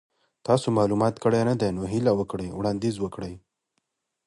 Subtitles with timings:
[0.41, 3.33] ستاسو مالومات کره ندي نو هیله وکړئ وړاندیز وکړئ